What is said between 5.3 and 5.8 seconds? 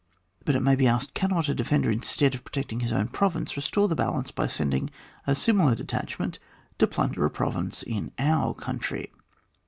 similar